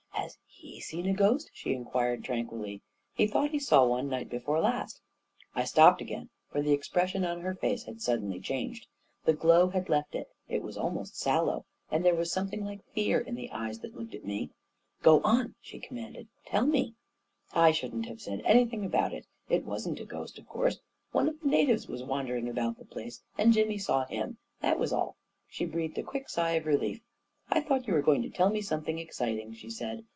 "Has 0.61 0.67
he 0.73 0.79
seen 0.79 1.07
a 1.07 1.13
ghost?" 1.13 1.49
she 1.53 1.73
inquired 1.73 2.23
tranquilly. 2.23 2.73
11 3.15 3.15
He 3.15 3.27
thought 3.27 3.49
he 3.51 3.57
saw 3.59 3.83
one 3.85 4.07
night 4.09 4.29
before 4.29 4.59
last..." 4.59 5.01
I 5.55 5.63
stopped 5.63 5.99
again, 6.01 6.29
for 6.51 6.61
the 6.61 6.73
expression 6.73 7.23
of 7.25 7.41
her 7.41 7.55
face 7.55 7.85
had 7.85 8.01
suddenly 8.01 8.39
changed. 8.39 8.85
The 9.25 9.33
glow 9.33 9.69
had 9.69 9.89
left 9.89 10.13
it— 10.13 10.29
it 10.55 10.61
was 10.61 10.77
almost 10.77 11.19
sallow— 11.19 11.65
and 11.91 12.05
there 12.05 12.13
was 12.15 12.31
something 12.31 12.63
like 12.63 12.85
fear 12.93 13.19
in 13.19 13.33
the 13.35 13.49
eyes 13.49 13.79
that 13.79 13.95
looked 13.97 14.13
at 14.13 14.23
me." 14.25 14.51
Go 15.01 15.21
on!" 15.23 15.55
she 15.61 15.79
commanded." 15.79 16.27
Tell 16.45 16.67
me 16.67 16.93
1" 17.53 17.63
"I 17.65 17.71
shouldn't 17.71 18.05
have 18.05 18.21
said 18.21 18.41
anything 18.45 18.85
about 18.85 19.13
it! 19.13 19.25
It 19.49 19.65
wasn't 19.65 19.99
a 19.99 20.05
ghost, 20.05 20.37
of 20.37 20.47
course. 20.47 20.79
One 21.11 21.29
of 21.29 21.39
the 21.39 21.47
natives 21.47 21.87
was 21.87 22.03
wandering 22.03 22.47
about 22.47 22.77
the 22.77 22.85
place, 22.85 23.23
and 23.39 23.53
Jimmy 23.53 23.79
saw 23.79 24.05
him— 24.05 24.37
that 24.61 24.77
was 24.77 24.93
all." 24.93 25.17
She 25.47 25.65
breathed 25.65 25.97
a 25.97 26.03
quick 26.03 26.29
sigh 26.29 26.51
of 26.51 26.67
relief." 26.67 27.01
I 27.49 27.59
thought 27.61 27.87
you 27.87 27.93
were 27.95 28.01
going 28.03 28.21
to 28.21 28.29
tell 28.29 28.51
me 28.51 28.61
something 28.61 28.99
exciting," 28.99 29.53
she 29.55 29.71
said. 29.71 30.05